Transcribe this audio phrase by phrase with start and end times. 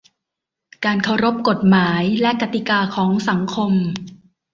[0.85, 3.73] การเคารพกฎหมายและกติกาของสังคม